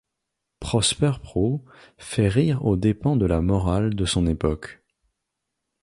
[0.59, 1.63] Prosper Proux
[1.99, 4.81] fait rire aux dépens de la morale de son époque.